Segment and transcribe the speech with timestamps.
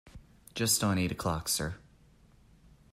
[0.55, 1.75] Just on eight o'clock, sir.